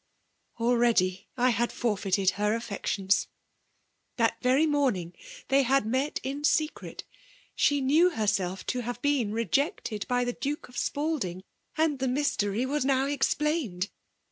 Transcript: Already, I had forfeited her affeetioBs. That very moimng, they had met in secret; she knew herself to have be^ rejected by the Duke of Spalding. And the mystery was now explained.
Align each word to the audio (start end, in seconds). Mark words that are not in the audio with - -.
Already, 0.59 1.27
I 1.37 1.51
had 1.51 1.71
forfeited 1.71 2.31
her 2.31 2.57
affeetioBs. 2.57 3.27
That 4.17 4.41
very 4.41 4.65
moimng, 4.65 5.13
they 5.49 5.61
had 5.61 5.85
met 5.85 6.19
in 6.23 6.43
secret; 6.43 7.03
she 7.55 7.81
knew 7.81 8.09
herself 8.09 8.65
to 8.65 8.79
have 8.79 8.99
be^ 9.03 9.31
rejected 9.31 10.07
by 10.07 10.23
the 10.23 10.33
Duke 10.33 10.67
of 10.67 10.75
Spalding. 10.75 11.43
And 11.77 11.99
the 11.99 12.07
mystery 12.07 12.65
was 12.65 12.83
now 12.83 13.05
explained. 13.05 13.91